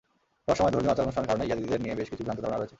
রহস্যময় 0.47 0.73
ধর্মীয় 0.75 0.93
আচার-অনুষ্ঠানের 0.93 1.29
কারণে 1.29 1.45
ইয়াজিদিদের 1.45 1.81
নিয়ে 1.83 1.97
বেশ 1.99 2.07
কিছু 2.11 2.23
ভ্রান্ত 2.25 2.39
ধারণা 2.43 2.57
রয়েছে। 2.57 2.69